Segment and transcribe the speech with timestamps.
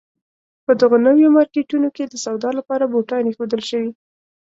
[0.65, 3.91] په دغو نویو مارکېټونو کې د سودا لپاره بوتان اېښودل شوي.